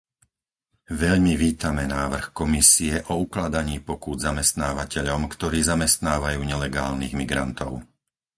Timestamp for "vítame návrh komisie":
1.43-2.93